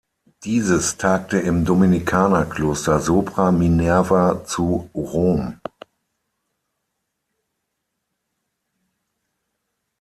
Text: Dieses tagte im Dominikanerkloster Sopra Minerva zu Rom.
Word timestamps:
Dieses 0.45 0.97
tagte 0.97 1.37
im 1.37 1.63
Dominikanerkloster 1.63 2.99
Sopra 3.01 3.51
Minerva 3.51 4.43
zu 4.45 4.89
Rom. 4.95 5.61